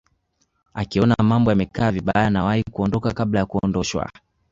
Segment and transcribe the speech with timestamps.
[0.73, 4.11] akiona mambo yamekaa vibaya anawahi kuondoka kabla ya kuondoshwa